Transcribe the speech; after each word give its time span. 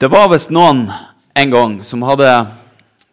Det 0.00 0.08
var 0.08 0.30
visst 0.32 0.48
noen 0.48 0.86
en 1.36 1.50
gang 1.52 1.72
som 1.84 2.00
hadde 2.08 2.28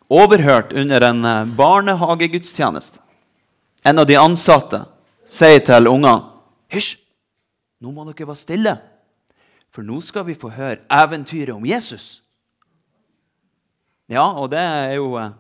overhørt 0.07 0.69
under 0.71 1.03
en 1.03 1.25
eh, 1.27 1.49
barnehagegudstjeneste. 1.59 3.01
En 3.83 3.99
av 3.99 4.05
de 4.07 4.15
ansatte 4.15 4.79
sier 5.27 5.59
til 5.67 5.89
ungene 5.91 6.21
Hysj, 6.71 6.93
nå 7.83 7.91
må 7.91 8.05
dere 8.07 8.29
være 8.29 8.39
stille, 8.39 8.73
for 9.75 9.83
nå 9.83 9.99
skal 9.99 10.29
vi 10.29 10.37
få 10.39 10.53
høre 10.55 10.79
eventyret 10.87 11.51
om 11.57 11.67
Jesus. 11.67 12.21
Ja, 14.07 14.23
og 14.39 14.53
det 14.55 14.63
er 14.63 14.95
jo 14.95 15.11
eh, 15.19 15.35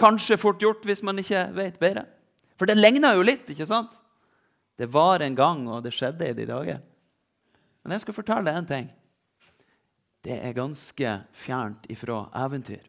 kanskje 0.00 0.40
fort 0.40 0.64
gjort 0.64 0.88
hvis 0.88 1.04
man 1.04 1.20
ikke 1.20 1.50
vet 1.52 1.76
bedre. 1.84 2.06
For 2.56 2.64
det 2.64 2.80
ligner 2.80 3.20
jo 3.20 3.28
litt, 3.28 3.44
ikke 3.52 3.68
sant? 3.68 4.00
Det 4.80 4.88
var 4.88 5.20
en 5.20 5.36
gang, 5.36 5.68
og 5.68 5.84
det 5.84 5.92
skjedde 5.92 6.32
i 6.32 6.40
de 6.40 6.48
dager. 6.48 6.80
Men 7.84 7.98
jeg 7.98 8.06
skal 8.06 8.20
fortelle 8.22 8.48
deg 8.48 8.56
en 8.56 8.72
ting. 8.72 8.90
Det 10.22 10.38
er 10.38 10.54
ganske 10.54 11.12
fjernt 11.34 11.86
ifra 11.90 12.28
eventyr, 12.44 12.82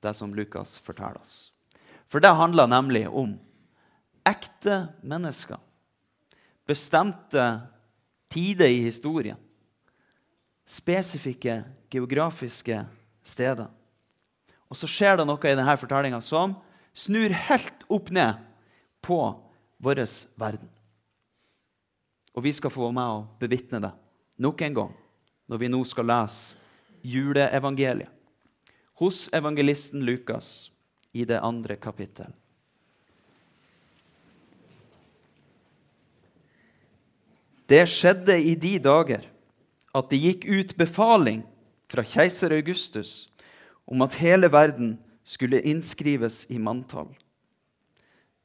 det 0.00 0.12
som 0.16 0.32
Lukas 0.34 0.78
forteller 0.80 1.20
oss. 1.20 1.50
For 2.08 2.22
det 2.24 2.32
handler 2.34 2.70
nemlig 2.70 3.04
om 3.06 3.34
ekte 4.26 4.86
mennesker. 5.04 5.60
Bestemte 6.66 7.44
tider 8.32 8.72
i 8.72 8.80
historien. 8.86 9.36
Spesifikke 10.64 11.60
geografiske 11.90 12.84
steder. 13.26 13.68
Og 14.70 14.78
så 14.78 14.88
skjer 14.88 15.18
det 15.18 15.26
noe 15.28 15.50
i 15.50 15.56
denne 15.58 15.76
fortellinga 15.76 16.22
som 16.24 16.54
snur 16.96 17.34
helt 17.50 17.84
opp 17.90 18.10
ned 18.14 18.38
på 19.04 19.18
vår 19.82 20.02
verden. 20.38 20.68
Og 22.34 22.44
vi 22.46 22.54
skal 22.54 22.72
få 22.72 22.86
være 22.86 22.96
med 22.96 23.14
og 23.18 23.38
bevitne 23.42 23.82
det 23.82 23.92
nok 24.40 24.62
en 24.62 24.76
gang 24.76 24.92
når 25.50 25.60
vi 25.60 25.68
nå 25.68 25.80
skal 25.84 26.06
lese 26.06 26.69
juleevangeliet 27.02 28.10
hos 29.00 29.28
evangelisten 29.32 30.04
Lukas 30.04 30.70
i 31.12 31.24
det 31.24 31.40
andre 31.40 31.76
kapittel. 31.76 32.28
Det 37.70 37.86
skjedde 37.88 38.34
i 38.42 38.56
de 38.58 38.74
dager 38.82 39.24
at 39.94 40.10
det 40.10 40.18
gikk 40.20 40.44
ut 40.50 40.76
befaling 40.76 41.44
fra 41.90 42.04
keiser 42.04 42.52
Augustus 42.54 43.30
om 43.88 44.02
at 44.04 44.18
hele 44.20 44.50
verden 44.52 44.98
skulle 45.24 45.62
innskrives 45.62 46.44
i 46.50 46.58
manntall. 46.58 47.08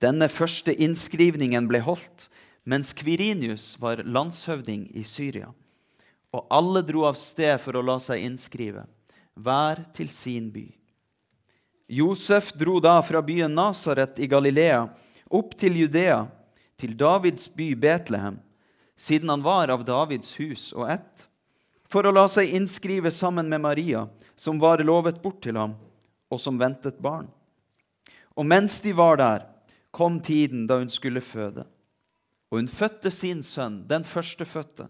Denne 0.01 0.29
første 0.29 0.71
innskrivningen 0.71 1.67
ble 1.67 1.81
holdt 1.83 2.29
mens 2.63 2.93
Kvirinius 2.97 3.75
var 3.81 4.03
landshøvding 4.05 4.87
i 4.97 5.03
Syria. 5.03 5.51
Og 6.35 6.47
alle 6.51 6.81
dro 6.83 7.05
av 7.07 7.15
sted 7.19 7.55
for 7.63 7.77
å 7.77 7.83
la 7.85 7.95
seg 8.03 8.25
innskrive, 8.25 8.83
hver 9.39 9.85
til 9.95 10.09
sin 10.11 10.49
by. 10.51 10.65
Josef 11.87 12.51
dro 12.57 12.79
da 12.83 12.97
fra 13.05 13.21
byen 13.23 13.53
Nasaret 13.55 14.19
i 14.19 14.27
Galilea 14.27 14.87
opp 15.29 15.53
til 15.59 15.77
Judea, 15.79 16.25
til 16.75 16.97
Davids 16.97 17.47
by 17.55 17.69
Betlehem, 17.79 18.41
siden 18.97 19.29
han 19.31 19.43
var 19.45 19.71
av 19.71 19.85
Davids 19.87 20.33
hus 20.39 20.71
og 20.75 20.89
ett, 20.91 21.27
for 21.87 22.07
å 22.07 22.13
la 22.15 22.25
seg 22.31 22.51
innskrive 22.57 23.11
sammen 23.13 23.47
med 23.49 23.63
Maria, 23.63 24.07
som 24.35 24.59
var 24.59 24.83
lovet 24.83 25.21
bort 25.23 25.41
til 25.45 25.55
ham, 25.59 25.75
og 26.27 26.41
som 26.41 26.59
ventet 26.59 26.99
barn. 26.99 27.29
Og 28.35 28.43
mens 28.47 28.81
de 28.83 28.91
var 28.95 29.21
der, 29.21 29.45
kom 29.95 30.19
tiden 30.19 30.65
da 30.67 30.81
hun 30.81 30.91
skulle 30.91 31.23
føde. 31.23 31.63
Og 32.51 32.59
hun 32.59 32.67
fødte 32.67 33.11
sin 33.13 33.43
sønn, 33.43 33.85
den 33.87 34.03
førstefødte. 34.03 34.89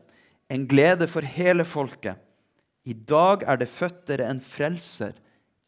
en 0.51 0.67
glede 0.67 1.07
for 1.07 1.23
hele 1.23 1.65
folket. 1.65 2.19
I 2.83 2.93
dag 2.93 3.45
er 3.47 3.61
det 3.61 3.69
født 3.71 4.03
dere 4.09 4.27
en 4.31 4.41
frelser 4.43 5.15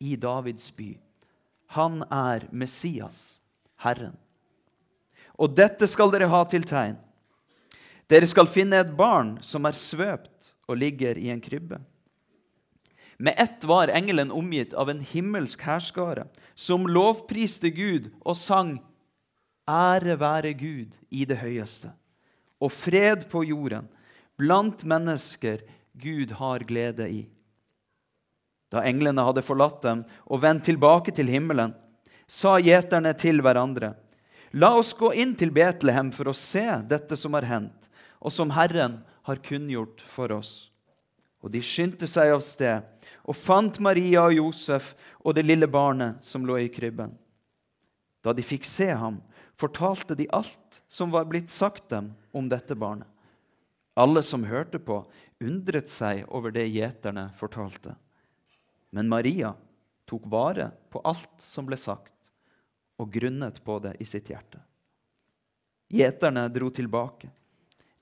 i 0.04 0.18
Davids 0.20 0.72
by. 0.76 0.92
Han 1.78 2.02
er 2.12 2.48
Messias, 2.52 3.40
Herren. 3.80 4.18
Og 5.40 5.56
dette 5.56 5.88
skal 5.90 6.12
dere 6.14 6.30
ha 6.30 6.44
til 6.50 6.66
tegn. 6.68 6.98
Dere 8.12 8.28
skal 8.30 8.50
finne 8.52 8.82
et 8.84 8.92
barn 8.98 9.38
som 9.46 9.66
er 9.66 9.78
svøpt 9.78 10.54
og 10.68 10.78
ligger 10.82 11.18
i 11.18 11.32
en 11.34 11.42
krybbe. 11.42 11.80
Med 13.18 13.40
ett 13.40 13.64
var 13.70 13.94
engelen 13.94 14.34
omgitt 14.34 14.74
av 14.76 14.90
en 14.92 15.00
himmelsk 15.06 15.62
hærskare, 15.64 16.26
som 16.56 16.90
lovpriste 16.90 17.72
Gud 17.72 18.12
og 18.26 18.36
sang 18.38 18.82
Ære 19.70 20.18
være 20.20 20.52
Gud 20.60 20.98
i 21.08 21.24
det 21.24 21.38
høyeste, 21.40 21.94
og 22.60 22.74
fred 22.76 23.30
på 23.32 23.46
jorden, 23.48 23.88
blant 24.38 24.84
mennesker 24.84 25.62
Gud 25.94 26.32
har 26.40 26.66
glede 26.68 27.08
i. 27.10 27.22
Da 28.74 28.82
englene 28.90 29.22
hadde 29.22 29.46
forlatt 29.46 29.84
dem 29.86 30.02
og 30.26 30.42
vendt 30.42 30.66
tilbake 30.66 31.14
til 31.14 31.30
himmelen, 31.30 31.76
sa 32.28 32.58
gjeterne 32.58 33.14
til 33.14 33.44
hverandre.: 33.46 33.94
La 34.54 34.74
oss 34.78 34.94
gå 34.98 35.12
inn 35.14 35.36
til 35.38 35.52
Betlehem 35.54 36.12
for 36.14 36.30
å 36.30 36.38
se 36.38 36.66
dette 36.90 37.18
som 37.18 37.34
har 37.38 37.46
hendt, 37.46 37.90
og 38.22 38.32
som 38.32 38.54
Herren 38.54 39.02
har 39.24 39.42
kunngjort 39.46 40.02
for 40.10 40.32
oss. 40.32 40.72
Og 41.44 41.52
de 41.52 41.62
skyndte 41.62 42.08
seg 42.08 42.32
av 42.34 42.42
sted 42.42 42.82
og 43.28 43.36
fant 43.36 43.80
Maria 43.84 44.26
og 44.28 44.38
Josef 44.38 44.94
og 45.22 45.36
det 45.36 45.46
lille 45.46 45.68
barnet 45.68 46.24
som 46.24 46.46
lå 46.48 46.58
i 46.64 46.72
krybben. 46.72 47.12
Da 48.24 48.32
de 48.34 48.46
fikk 48.46 48.66
se 48.66 48.88
ham, 48.96 49.20
fortalte 49.60 50.16
de 50.16 50.30
alt 50.32 50.82
som 50.88 51.12
var 51.12 51.28
blitt 51.28 51.52
sagt 51.52 51.90
dem 51.92 52.14
om 52.32 52.48
dette 52.50 52.76
barnet. 52.76 53.13
Alle 53.94 54.24
som 54.26 54.46
hørte 54.48 54.80
på, 54.82 55.04
undret 55.44 55.92
seg 55.92 56.24
over 56.34 56.54
det 56.56 56.66
gjeterne 56.72 57.28
fortalte. 57.38 57.94
Men 58.94 59.10
Maria 59.10 59.54
tok 60.10 60.26
vare 60.30 60.72
på 60.94 61.02
alt 61.06 61.42
som 61.42 61.68
ble 61.68 61.78
sagt, 61.78 62.32
og 62.98 63.12
grunnet 63.14 63.60
på 63.66 63.78
det 63.84 63.96
i 64.02 64.08
sitt 64.08 64.30
hjerte. 64.30 64.62
Gjeterne 65.94 66.48
dro 66.50 66.72
tilbake. 66.74 67.30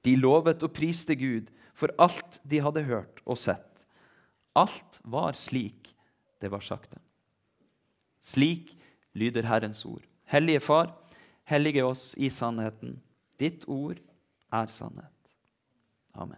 De 0.02 0.16
lovet 0.16 0.63
og 0.63 0.74
priste 0.74 1.16
Gud 1.19 1.52
for 1.78 1.91
alt 2.02 2.40
de 2.47 2.62
hadde 2.63 2.85
hørt 2.88 3.22
og 3.25 3.40
sett. 3.40 3.68
Alt 4.58 5.00
var 5.03 5.35
slik 5.38 5.91
det 6.41 6.50
var 6.50 6.63
sagt 6.66 6.91
dem. 6.91 7.02
Slik 8.22 8.73
lyder 9.13 9.46
Herrens 9.46 9.84
ord. 9.85 10.02
Hellige 10.25 10.59
Far, 10.59 10.91
hellige 11.44 11.85
oss 11.85 12.12
i 12.18 12.29
sannheten. 12.34 12.97
Ditt 13.38 13.68
ord 13.69 14.00
er 14.52 14.68
sannhet. 14.72 15.20
Amen. 16.13 16.38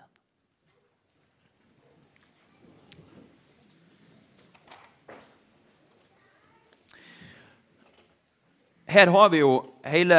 Her 8.86 9.08
har 9.08 9.30
vi 9.30 9.40
jo 9.42 9.54
hele 9.84 10.18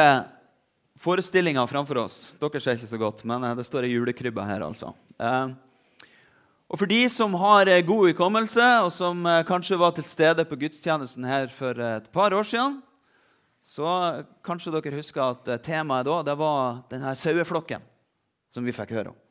forestillinga 0.99 1.67
framfor 1.67 2.01
oss. 2.01 2.17
Dere 2.41 2.59
ser 2.59 2.75
ikke 2.75 2.89
så 2.89 2.99
godt, 2.99 3.23
men 3.23 3.45
det 3.55 3.63
står 3.67 3.87
ei 3.87 3.93
julekrybbe 3.93 4.43
her. 4.43 4.65
altså. 4.65 4.91
Eh, 5.15 5.53
og 6.65 6.79
For 6.81 6.89
de 6.89 7.05
som 7.13 7.33
har 7.37 7.69
eh, 7.69 7.83
god 7.85 8.09
hukommelse, 8.09 8.65
og 8.83 8.91
som 8.91 9.21
eh, 9.29 9.43
kanskje 9.47 9.79
var 9.79 9.93
til 9.95 10.07
stede 10.09 10.45
på 10.49 10.57
gudstjenesten 10.59 11.27
her 11.27 11.47
for 11.53 11.77
eh, 11.77 11.99
et 12.01 12.09
par 12.11 12.33
år 12.33 12.47
siden, 12.49 12.81
så 13.61 13.85
kanskje 14.45 14.73
dere 14.73 14.97
husker 14.97 15.23
at 15.23 15.63
temaet 15.65 16.05
da 16.05 16.19
det 16.25 16.35
var 16.37 16.81
denne 16.89 17.15
saueflokken 17.17 17.81
som 18.51 18.65
vi 18.65 18.73
fikk 18.75 18.93
høre 18.93 19.13
om. 19.13 19.24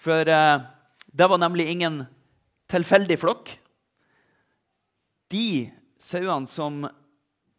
For 0.00 0.24
det 0.24 1.26
var 1.28 1.40
nemlig 1.42 1.68
ingen 1.68 2.04
tilfeldig 2.70 3.18
flokk. 3.20 3.52
De 5.30 5.68
sauene 6.00 6.48
som 6.48 6.86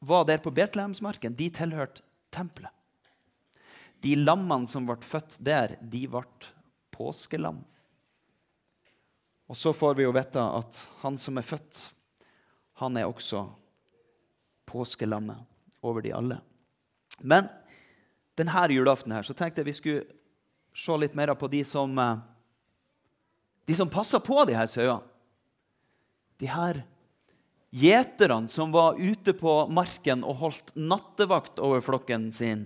var 0.02 0.26
der 0.26 0.42
på 0.42 0.54
Betlehemsmarken, 0.54 1.36
de 1.38 1.52
tilhørte 1.54 2.02
tempelet. 2.34 2.74
De 4.02 4.16
lammene 4.18 4.66
som 4.66 4.88
ble 4.90 4.98
født 5.06 5.38
der, 5.46 5.76
de 5.82 6.08
ble 6.10 6.26
påskelam. 6.96 7.62
Og 9.52 9.58
så 9.60 9.74
får 9.76 10.00
vi 10.00 10.08
jo 10.08 10.14
vite 10.16 10.42
at 10.42 10.86
han 11.04 11.20
som 11.22 11.38
er 11.38 11.46
født, 11.46 11.92
han 12.82 12.98
er 12.98 13.06
også 13.06 13.44
påskelammet 14.66 15.38
over 15.86 16.02
de 16.02 16.16
alle. 16.16 16.40
Men 17.22 17.50
denne 18.40 18.66
julaften 18.74 19.14
her, 19.14 19.28
så 19.28 19.36
tenkte 19.38 19.62
jeg 19.62 19.70
vi 19.70 19.78
skulle 19.78 20.06
se 20.74 20.98
litt 20.98 21.18
mer 21.20 21.34
på 21.36 21.50
de 21.52 21.62
som, 21.68 21.98
eh, 22.00 22.18
de 23.72 23.76
som 23.76 23.90
passa 23.90 24.20
på 24.20 24.36
de 24.44 24.56
her 24.58 24.68
sauene. 24.68 25.00
De 26.42 26.50
her 26.52 26.82
gjeterne 27.72 28.52
som 28.52 28.74
var 28.74 28.98
ute 29.00 29.32
på 29.32 29.52
marken 29.72 30.26
og 30.28 30.42
holdt 30.42 30.74
nattevakt 30.76 31.62
over 31.64 31.80
flokken 31.86 32.26
sin, 32.36 32.66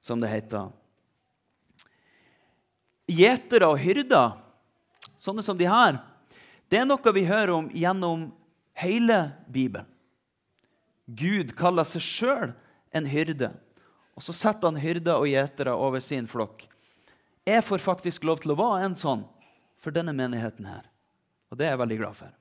som 0.00 0.22
det 0.22 0.30
heter. 0.32 0.70
Gjetere 3.10 3.68
og 3.68 3.82
hyrder, 3.82 4.38
sånne 5.20 5.44
som 5.44 5.58
de 5.60 5.68
her, 5.68 5.98
det 6.72 6.80
er 6.80 6.86
noe 6.88 7.12
vi 7.12 7.26
hører 7.28 7.52
om 7.52 7.68
gjennom 7.74 8.30
hele 8.80 9.18
Bibelen. 9.52 9.90
Gud 11.04 11.52
kaller 11.58 11.84
seg 11.84 12.06
sjøl 12.06 12.54
en 12.96 13.10
hyrde, 13.12 13.50
og 14.16 14.24
så 14.24 14.32
setter 14.32 14.70
han 14.70 14.80
hyrder 14.80 15.20
og 15.20 15.28
gjetere 15.28 15.76
over 15.76 16.00
sin 16.00 16.30
flokk. 16.30 16.64
Jeg 17.44 17.66
får 17.66 17.84
faktisk 17.84 18.24
lov 18.24 18.40
til 18.40 18.54
å 18.54 18.58
være 18.62 18.88
en 18.88 18.96
sånn 18.96 19.26
for 19.80 19.94
denne 19.94 20.14
menigheten 20.16 20.68
her. 20.68 20.84
Og 21.50 21.58
det 21.58 21.66
er 21.66 21.74
jeg 21.74 21.82
veldig 21.82 21.98
glad 22.02 22.18
for. 22.18 22.34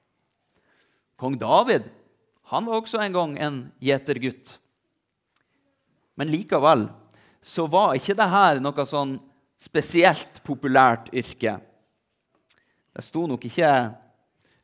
Kong 1.19 1.35
David 1.39 1.87
han 2.49 2.65
var 2.65 2.79
også 2.79 2.97
en 3.03 3.13
gang 3.13 3.35
en 3.37 3.57
gjetergutt. 3.83 4.55
Men 6.17 6.31
likevel 6.33 6.87
så 7.45 7.67
var 7.69 7.93
ikke 7.95 8.15
dette 8.17 8.63
noe 8.63 8.85
sånn 8.89 9.17
spesielt 9.59 10.41
populært 10.47 11.11
yrke. 11.13 11.59
Det 12.89 13.05
sto 13.05 13.27
nok 13.29 13.45
ikke 13.45 13.69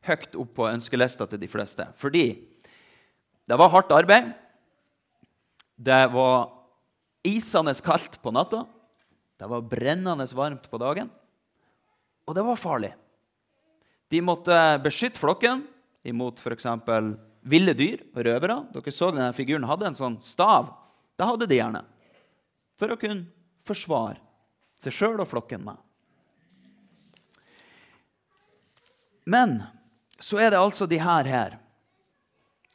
høyt 0.08 0.34
opp 0.34 0.50
på 0.58 0.66
ønskelista 0.68 1.28
til 1.30 1.40
de 1.40 1.50
fleste. 1.50 1.86
Fordi 2.00 2.26
det 3.46 3.58
var 3.60 3.70
hardt 3.70 3.94
arbeid. 3.94 4.32
Det 5.76 6.02
var 6.10 6.50
isende 7.26 7.74
kaldt 7.84 8.18
på 8.22 8.32
natta. 8.34 8.64
Det 9.36 9.46
var 9.46 9.62
brennende 9.62 10.26
varmt 10.34 10.66
på 10.72 10.80
dagen. 10.80 11.10
Og 12.26 12.34
det 12.34 12.44
var 12.46 12.58
farlig. 12.58 12.92
De 14.10 14.22
måtte 14.22 14.54
beskytte 14.82 15.18
flokken 15.18 15.64
imot 16.06 16.40
f.eks. 16.42 16.66
ville 17.46 17.74
dyr 17.74 18.02
og 18.12 18.22
røvere. 18.26 18.58
Dere 18.74 18.94
så 18.94 19.10
denne 19.14 19.32
figuren 19.34 19.66
hadde 19.66 19.90
en 19.90 19.98
sånn 19.98 20.18
stav. 20.22 20.70
Det 21.18 21.26
hadde 21.26 21.48
de 21.50 21.58
gjerne. 21.58 21.82
For 22.78 22.92
å 22.92 22.98
kunne 23.00 23.26
forsvare 23.66 24.20
seg 24.78 24.94
sjøl 24.94 25.22
og 25.22 25.30
flokken 25.30 25.64
med. 25.66 25.78
Men 29.26 29.58
så 30.22 30.38
er 30.38 30.52
det 30.52 30.60
altså 30.60 30.86
de 30.86 31.00
her, 31.02 31.26
her 31.26 31.56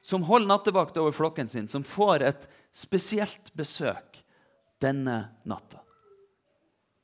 som 0.04 0.26
holder 0.28 0.50
nattevakt 0.50 0.98
over 1.00 1.14
flokken 1.16 1.48
sin, 1.48 1.70
som 1.72 1.86
får 1.86 2.26
et 2.28 2.48
spesielt 2.76 3.54
besøk 3.56 4.20
denne 4.84 5.30
natta. 5.48 5.80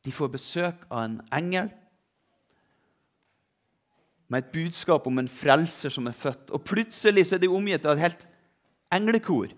De 0.04 0.12
får 0.12 0.34
besøk 0.34 0.84
av 0.90 1.04
en 1.06 1.18
engel 1.36 1.70
med 4.28 4.44
et 4.44 4.52
budskap 4.52 5.08
om 5.08 5.22
en 5.22 5.30
frelser 5.32 5.94
som 5.94 6.08
er 6.10 6.16
født. 6.16 6.52
Og 6.52 6.64
plutselig 6.68 7.28
så 7.30 7.38
er 7.38 7.44
de 7.44 7.52
omgitt 7.52 7.86
av 7.88 7.96
et 7.96 8.06
helt 8.08 8.26
englekor. 8.94 9.54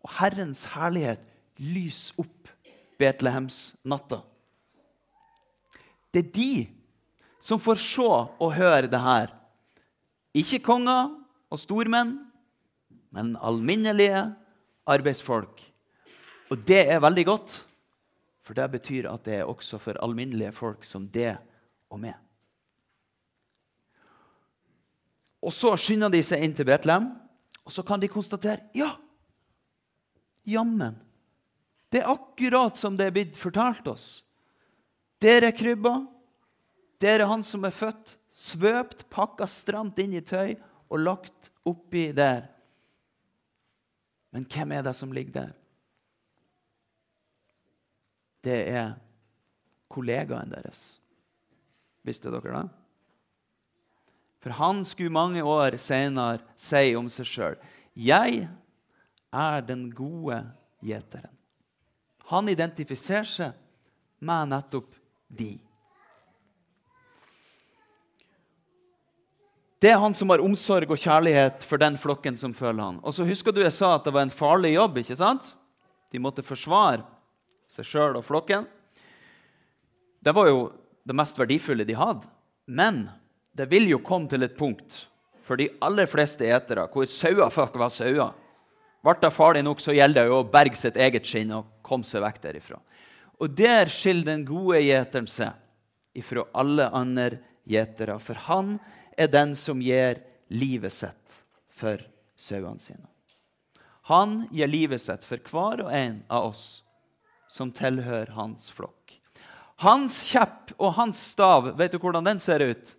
Og 0.00 0.12
Herrens 0.16 0.64
herlighet 0.72 1.22
lyser 1.60 2.22
opp 2.22 2.52
Betlehemsnatta. 3.00 4.22
Det 6.12 6.24
er 6.24 6.32
de 6.34 6.54
som 7.40 7.60
får 7.62 7.80
se 7.80 8.08
og 8.08 8.54
høre 8.56 8.90
det 8.90 9.00
her. 9.00 9.32
Ikke 10.36 10.60
konger 10.62 11.10
og 11.50 11.58
stormenn, 11.58 12.16
men 13.10 13.34
alminnelige 13.42 14.22
arbeidsfolk. 14.86 15.62
Og 16.50 16.60
det 16.66 16.84
er 16.90 17.02
veldig 17.02 17.24
godt, 17.26 17.56
for 18.44 18.58
det 18.58 18.66
betyr 18.74 19.08
at 19.10 19.24
det 19.26 19.40
er 19.40 19.50
også 19.50 19.78
for 19.82 19.98
alminnelige 20.02 20.52
folk 20.54 20.84
som 20.86 21.08
det 21.08 21.36
og 21.90 22.00
meg. 22.02 22.14
Og 25.40 25.54
så 25.56 25.72
skynder 25.80 26.12
de 26.12 26.20
seg 26.26 26.44
inn 26.44 26.54
til 26.56 26.68
Betlehem, 26.68 27.08
og 27.64 27.72
så 27.72 27.84
kan 27.86 28.00
de 28.02 28.10
konstatere 28.12 28.66
ja, 28.76 28.90
jammen. 30.48 30.98
Det 31.90 32.02
er 32.02 32.12
akkurat 32.12 32.78
som 32.78 32.96
det 32.96 33.08
er 33.08 33.14
blitt 33.14 33.38
fortalt 33.38 33.88
oss. 33.90 34.22
Dere 35.20 35.50
er 35.50 35.56
krybba. 35.56 35.98
Dere 37.00 37.24
er 37.24 37.30
han 37.30 37.42
som 37.46 37.64
er 37.64 37.74
født, 37.74 38.14
svøpt, 38.36 39.06
pakka 39.12 39.48
stramt 39.48 39.98
inn 40.02 40.14
i 40.16 40.22
tøy 40.24 40.54
og 40.90 41.02
lagt 41.02 41.50
oppi 41.66 42.10
der. 42.16 42.46
Men 44.30 44.46
hvem 44.46 44.76
er 44.76 44.84
det 44.86 44.94
som 44.96 45.12
ligger 45.12 45.40
der? 45.40 45.54
Det 48.44 48.60
er 48.72 48.92
kollegaen 49.90 50.52
deres. 50.52 51.00
Visste 52.06 52.30
dere 52.32 52.54
det? 52.54 52.79
For 54.40 54.56
han 54.56 54.84
skulle 54.88 55.12
mange 55.12 55.42
år 55.44 55.76
senere 55.80 56.40
si 56.56 56.94
om 56.96 57.08
seg 57.12 57.28
sjøl 57.28 57.58
Jeg 57.92 58.46
er 59.30 59.66
den 59.66 59.90
gode 59.92 60.40
gjeteren. 60.80 61.34
Han 62.30 62.48
identifiserer 62.48 63.28
seg 63.28 63.58
med 64.22 64.52
nettopp 64.52 64.94
de. 65.28 65.58
Det 69.80 69.88
er 69.88 70.00
han 70.00 70.14
som 70.16 70.28
har 70.28 70.42
omsorg 70.44 70.90
og 70.92 71.00
kjærlighet 71.00 71.64
for 71.64 71.80
den 71.80 71.96
flokken 72.00 72.36
som 72.36 72.52
føler 72.52 72.82
han. 72.84 72.98
Og 73.00 73.16
så 73.16 73.24
husker 73.24 73.54
du 73.54 73.62
jeg 73.62 73.72
sa 73.72 73.94
at 73.96 74.04
det 74.04 74.12
var 74.12 74.26
en 74.26 74.34
farlig 74.34 74.74
jobb. 74.74 75.00
ikke 75.00 75.16
sant? 75.16 75.54
De 76.12 76.20
måtte 76.20 76.44
forsvare 76.44 77.06
seg 77.70 77.88
sjøl 77.88 78.18
og 78.18 78.26
flokken. 78.26 78.66
Det 80.20 80.34
var 80.36 80.50
jo 80.50 80.68
det 81.06 81.16
mest 81.16 81.38
verdifulle 81.40 81.86
de 81.88 81.96
hadde. 81.96 82.28
Men 82.68 83.08
det 83.56 83.66
vil 83.70 83.88
jo 83.90 84.02
komme 84.04 84.30
til 84.30 84.46
et 84.46 84.56
punkt 84.58 85.04
for 85.44 85.58
de 85.58 85.68
aller 85.82 86.06
fleste 86.10 86.46
etere 86.46 86.86
hvor 86.92 87.08
sauer 87.10 87.50
faktisk 87.50 87.80
var 87.82 87.92
sauer. 87.94 88.36
Ble 89.00 89.16
det 89.22 89.32
farlig 89.32 89.64
nok, 89.64 89.80
så 89.80 89.94
gjelder 89.96 90.26
det 90.26 90.30
jo 90.30 90.40
å 90.42 90.48
berge 90.52 90.78
sitt 90.78 90.98
eget 91.00 91.26
skinn 91.26 91.54
og 91.56 91.68
komme 91.82 92.06
seg 92.06 92.22
vekk 92.22 92.40
derifra. 92.44 92.78
Og 93.40 93.54
der 93.56 93.88
skiller 93.88 94.28
den 94.28 94.44
gode 94.44 94.82
gjeteren 94.84 95.28
seg 95.30 95.56
ifra 96.20 96.44
alle 96.52 96.90
andre 96.92 97.40
gjetere. 97.64 98.18
For 98.20 98.36
han 98.46 98.76
er 99.16 99.32
den 99.32 99.56
som 99.56 99.80
gir 99.82 100.20
livet 100.52 100.92
sitt 100.92 101.40
for 101.72 102.02
sauene 102.36 102.82
sine. 102.82 103.08
Han 104.10 104.44
gir 104.52 104.68
livet 104.68 105.02
sitt 105.02 105.24
for 105.24 105.40
hver 105.50 105.86
og 105.86 105.92
en 105.94 106.20
av 106.28 106.50
oss 106.50 106.82
som 107.50 107.72
tilhører 107.74 108.34
hans 108.36 108.68
flokk. 108.74 109.16
Hans 109.80 110.18
kjepp 110.28 110.74
og 110.76 110.94
hans 110.98 111.18
stav, 111.32 111.72
vet 111.78 111.94
du 111.94 111.98
hvordan 112.02 112.26
den 112.26 112.42
ser 112.42 112.60
ut? 112.60 112.92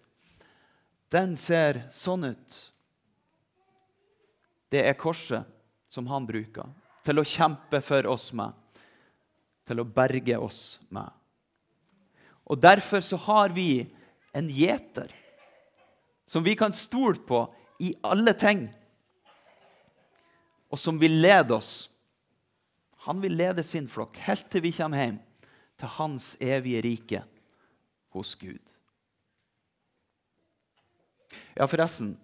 Den 1.11 1.35
ser 1.35 1.83
sånn 1.91 2.29
ut. 2.31 2.57
Det 4.71 4.85
er 4.87 4.95
korset 4.95 5.47
som 5.91 6.07
han 6.07 6.27
bruker 6.27 6.69
til 7.03 7.19
å 7.19 7.27
kjempe 7.27 7.81
for 7.83 8.07
oss 8.07 8.29
med 8.37 8.55
til 9.67 9.81
å 9.83 9.87
berge 9.87 10.37
oss 10.39 10.79
med. 10.89 11.09
Og 12.47 12.59
Derfor 12.59 13.03
så 13.03 13.19
har 13.27 13.51
vi 13.55 13.83
en 14.35 14.47
gjeter 14.51 15.11
som 16.27 16.43
vi 16.43 16.55
kan 16.55 16.73
stole 16.75 17.19
på 17.27 17.43
i 17.83 17.91
alle 18.07 18.33
ting, 18.37 18.69
og 20.71 20.79
som 20.79 20.99
vil 20.99 21.17
lede 21.23 21.55
oss. 21.57 21.89
Han 23.07 23.19
vil 23.23 23.35
lede 23.35 23.63
sin 23.67 23.89
flokk 23.91 24.19
helt 24.23 24.47
til 24.51 24.63
vi 24.63 24.71
kommer 24.75 25.03
hjem 25.03 25.17
til 25.81 25.95
hans 25.97 26.35
evige 26.39 26.83
rike 26.85 27.23
hos 28.15 28.35
Gud. 28.39 28.61
Ja, 31.57 31.67
forresten, 31.67 32.15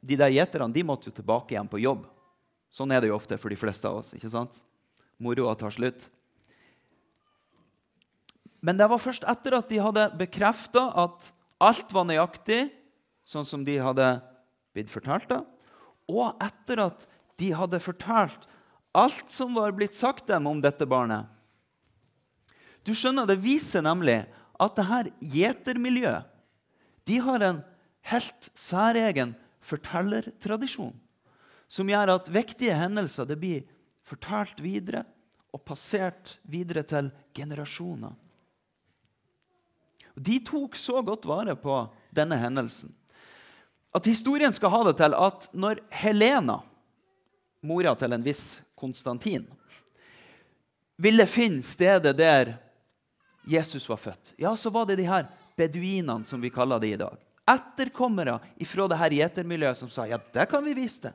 de 0.00 0.16
der 0.18 0.32
gjeterne 0.32 0.72
de 0.74 0.84
måtte 0.86 1.10
jo 1.10 1.16
tilbake 1.16 1.54
igjen 1.54 1.70
på 1.70 1.80
jobb. 1.82 2.06
Sånn 2.70 2.92
er 2.92 3.02
det 3.02 3.10
jo 3.10 3.16
ofte 3.16 3.38
for 3.40 3.52
de 3.52 3.58
fleste 3.58 3.88
av 3.88 4.02
oss. 4.02 4.12
ikke 4.14 4.30
sant? 4.30 4.62
Moroa 5.18 5.54
tar 5.58 5.72
slutt. 5.74 6.08
Men 8.60 8.78
det 8.78 8.88
var 8.90 9.00
først 9.02 9.24
etter 9.28 9.56
at 9.58 9.70
de 9.70 9.78
hadde 9.82 10.08
bekrefta 10.18 10.88
at 10.98 11.30
alt 11.62 11.92
var 11.94 12.06
nøyaktig 12.06 12.68
sånn 13.26 13.46
som 13.46 13.64
de 13.66 13.76
hadde 13.82 14.06
blitt 14.74 14.90
fortalt, 14.90 15.28
da, 15.30 15.42
og 16.08 16.38
etter 16.42 16.80
at 16.86 17.04
de 17.38 17.50
hadde 17.54 17.80
fortalt 17.82 18.46
alt 18.96 19.30
som 19.30 19.52
var 19.54 19.74
blitt 19.76 19.94
sagt 19.94 20.26
dem 20.30 20.46
om 20.50 20.62
dette 20.62 20.86
barnet. 20.88 21.26
Du 22.82 22.94
skjønner, 22.96 23.26
Det 23.26 23.38
viser 23.42 23.82
nemlig 23.84 24.24
at 24.58 24.76
det 24.76 24.86
her 24.88 25.10
gjetermiljøet 25.20 26.24
de 27.08 27.18
har 27.24 27.40
en 27.40 27.60
helt 28.12 28.50
særegen 28.58 29.34
fortellertradisjon 29.68 30.96
som 31.68 31.90
gjør 31.90 32.14
at 32.14 32.30
viktige 32.32 32.76
hendelser 32.76 33.28
blir 33.36 33.66
fortalt 34.08 34.60
videre 34.64 35.04
og 35.52 35.62
passert 35.68 36.36
videre 36.48 36.84
til 36.88 37.10
generasjoner. 37.36 38.14
De 40.18 40.38
tok 40.44 40.76
så 40.76 41.02
godt 41.04 41.28
vare 41.28 41.54
på 41.56 41.82
denne 42.16 42.38
hendelsen 42.40 42.94
at 43.94 44.06
historien 44.08 44.52
skal 44.52 44.72
ha 44.72 44.80
det 44.88 44.96
til 45.00 45.14
at 45.16 45.48
når 45.56 45.80
Helena, 46.02 46.60
mora 47.64 47.94
til 47.98 48.12
en 48.14 48.24
viss 48.24 48.60
Konstantin, 48.78 49.46
ville 50.98 51.26
finne 51.30 51.64
stedet 51.66 52.14
der 52.18 52.56
Jesus 53.48 53.88
var 53.88 53.96
født, 53.96 54.34
ja, 54.36 54.52
så 54.56 54.70
var 54.70 54.84
det 54.86 54.98
de 55.00 55.06
her 55.08 55.24
beduinene, 55.56 56.26
som 56.28 56.40
vi 56.42 56.50
kaller 56.52 56.78
det 56.82 56.92
i 56.92 57.00
dag. 57.00 57.16
Etterkommere 57.48 58.38
ifra 58.60 58.88
det 58.90 58.98
her 59.00 59.16
gjetermiljøet 59.20 59.80
som 59.80 59.90
sa 59.92 60.06
ja, 60.08 60.18
det 60.18 60.48
kan 60.50 60.64
vi 60.64 60.76
vise 60.76 61.08
det. 61.08 61.14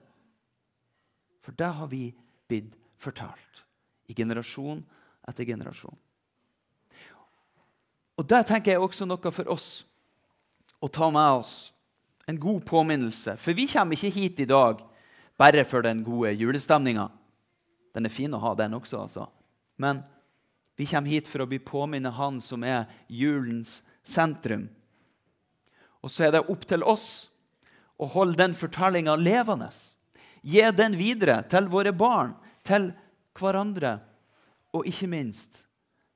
For 1.44 1.56
det 1.60 1.70
har 1.78 1.90
vi 1.92 2.08
blitt 2.48 2.74
fortalt 3.02 3.64
i 4.08 4.16
generasjon 4.16 4.84
etter 5.28 5.48
generasjon. 5.48 5.96
Og 8.14 8.28
Det 8.30 8.44
tenker 8.48 8.74
jeg 8.76 8.84
også 8.84 9.08
noe 9.10 9.32
for 9.34 9.50
oss 9.52 9.84
å 10.84 10.88
ta 10.92 11.10
med 11.12 11.40
oss. 11.42 11.72
En 12.30 12.40
god 12.40 12.64
påminnelse. 12.66 13.36
For 13.42 13.56
vi 13.58 13.66
kommer 13.68 13.98
ikke 13.98 14.14
hit 14.14 14.40
i 14.40 14.48
dag 14.48 14.84
bare 15.40 15.66
for 15.68 15.84
den 15.84 16.04
gode 16.06 16.32
julestemninga. 16.38 17.10
Den 17.94 18.08
er 18.08 18.14
fin 18.14 18.34
å 18.34 18.42
ha, 18.42 18.54
den 18.56 18.78
også, 18.78 19.02
altså. 19.04 19.26
Men 19.76 20.04
vi 20.80 20.88
kommer 20.90 21.12
hit 21.12 21.28
for 21.30 21.44
å 21.44 21.50
bli 21.50 21.60
påminnet 21.62 22.16
Han 22.18 22.40
som 22.42 22.64
er 22.64 22.86
julens 23.08 23.82
sentrum. 24.04 24.70
Og 26.04 26.12
så 26.12 26.28
er 26.28 26.36
det 26.36 26.48
opp 26.52 26.66
til 26.68 26.84
oss 26.84 27.08
å 28.02 28.10
holde 28.12 28.40
den 28.42 28.56
fortellinga 28.58 29.16
levende. 29.20 29.70
Gi 30.44 30.64
den 30.76 30.98
videre 31.00 31.40
til 31.48 31.70
våre 31.72 31.94
barn, 31.96 32.34
til 32.68 32.92
hverandre, 33.40 33.98
og 34.76 34.88
ikke 34.90 35.08
minst 35.08 35.64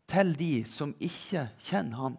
til 0.07 0.33
de 0.39 0.63
som 0.67 0.93
ikke 1.03 1.47
kjenner 1.61 2.01
ham. 2.01 2.17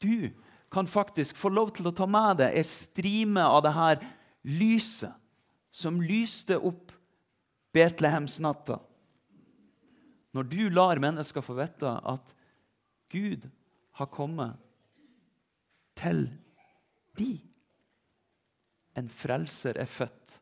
Du 0.00 0.30
kan 0.72 0.88
faktisk 0.90 1.38
få 1.38 1.52
lov 1.52 1.72
til 1.76 1.88
å 1.88 1.94
ta 1.96 2.06
med 2.08 2.40
deg 2.42 2.56
en 2.58 2.68
strime 2.68 3.44
av 3.44 3.62
det 3.64 3.72
her 3.76 4.02
lyset 4.44 5.14
som 5.74 6.02
lyste 6.02 6.58
opp 6.58 6.92
Betlehemsnatta. 7.74 8.76
Når 10.34 10.46
du 10.50 10.60
lar 10.70 11.00
mennesker 11.02 11.42
få 11.42 11.56
vite 11.58 11.90
at 12.06 12.34
Gud 13.10 13.48
har 13.98 14.10
kommet 14.10 14.58
til 15.98 16.26
de. 17.18 17.38
En 18.94 19.08
frelser 19.10 19.78
er 19.80 19.90
født 19.90 20.38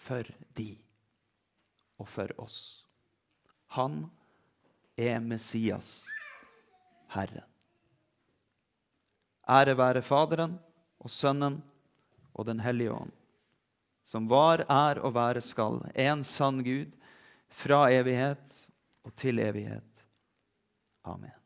for 0.00 0.26
de 0.56 0.70
og 2.00 2.08
for 2.08 2.32
oss. 2.40 2.86
Han 3.76 4.04
er 4.96 5.20
Messias, 5.20 6.08
Herren. 7.14 7.46
Ære 9.50 9.74
være 9.78 10.02
Faderen 10.02 10.58
og 11.00 11.10
Sønnen 11.10 11.60
og 12.34 12.46
Den 12.46 12.60
hellige 12.60 12.92
ånd, 12.94 13.12
som 14.02 14.28
var, 14.30 14.62
er 14.70 15.00
og 15.02 15.14
være 15.14 15.42
skal, 15.42 15.80
en 15.94 16.24
sann 16.24 16.62
Gud, 16.64 16.94
fra 17.50 17.88
evighet 17.90 18.62
og 19.04 19.14
til 19.18 19.42
evighet. 19.42 20.06
Amen. 21.04 21.39